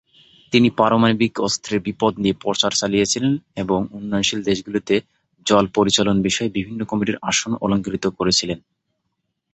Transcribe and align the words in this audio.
তিনি 0.53 0.67
পারমাণবিক 0.79 1.33
অস্ত্রের 1.39 1.79
বিপদ 1.87 2.13
নিয়ে 2.17 2.39
প্রচার 2.43 2.71
চালিয়েছিলেন 2.73 3.33
এবং 3.57 3.79
উন্নয়নশীল 3.97 4.39
দেশগুলিতে 4.43 4.95
জল 5.45 5.65
পরিচালন 5.77 6.17
বিষয়ে 6.27 6.55
বিভিন্ন 6.57 6.79
কমিটির 6.85 7.21
আসন 7.29 7.51
অলংকৃত 7.61 8.05
করেছিলেন। 8.17 8.59